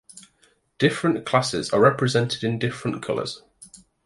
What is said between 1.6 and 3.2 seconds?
are represented in different